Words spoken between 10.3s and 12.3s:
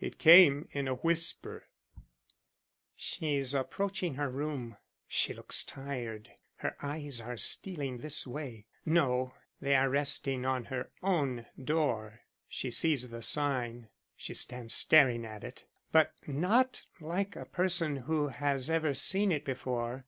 on her own door.